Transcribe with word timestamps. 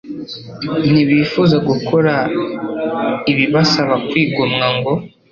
Ntibifuza 0.91 1.55
gukora 1.69 2.13
ibibasaba 3.31 3.95
kwigomwa 4.07 4.67
ngo 4.77 4.91